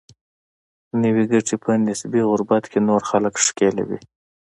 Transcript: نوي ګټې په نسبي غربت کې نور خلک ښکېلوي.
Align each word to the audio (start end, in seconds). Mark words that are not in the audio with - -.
نوي 1.01 1.23
ګټې 1.31 1.55
په 1.63 1.71
نسبي 1.85 2.21
غربت 2.29 2.63
کې 2.71 2.79
نور 2.87 3.01
خلک 3.09 3.33
ښکېلوي. 3.45 3.99